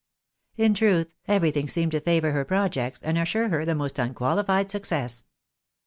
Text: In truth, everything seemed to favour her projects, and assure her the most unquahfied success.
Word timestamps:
In 0.57 0.73
truth, 0.73 1.13
everything 1.27 1.67
seemed 1.67 1.91
to 1.91 1.99
favour 2.01 2.31
her 2.31 2.43
projects, 2.43 3.03
and 3.03 3.19
assure 3.19 3.49
her 3.49 3.65
the 3.65 3.75
most 3.75 3.97
unquahfied 3.97 4.71
success. 4.71 5.25